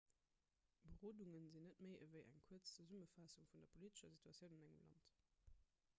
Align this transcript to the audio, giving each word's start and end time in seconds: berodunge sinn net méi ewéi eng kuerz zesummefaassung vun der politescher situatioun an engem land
berodunge 0.91 1.35
sinn 1.51 1.65
net 1.65 1.77
méi 1.87 1.99
ewéi 2.05 2.23
eng 2.31 2.41
kuerz 2.47 2.65
zesummefaassung 2.71 3.47
vun 3.51 3.61
der 3.65 3.73
politescher 3.75 4.13
situatioun 4.17 4.55
an 4.57 4.67
engem 4.71 4.89
land 4.89 5.07